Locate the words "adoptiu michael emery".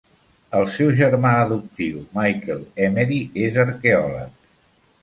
1.41-3.21